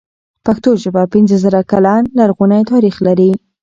پښتو 0.45 0.69
ژبه 0.83 1.03
پنځه 1.13 1.35
زره 1.43 1.61
کلن 1.71 2.01
لرغونی 2.17 2.61
تاريخ 2.71 2.95
لري. 3.07 3.31